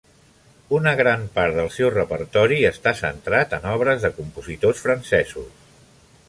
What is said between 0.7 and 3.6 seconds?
Una gran part del seu repertori està centrat